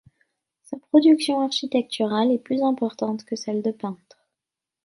Sa 0.63 0.77
production 0.79 1.41
architecturale 1.41 2.31
est 2.31 2.39
plus 2.39 2.63
importante 2.63 3.23
que 3.23 3.35
celle 3.35 3.61
de 3.61 3.69
peintre. 3.69 4.25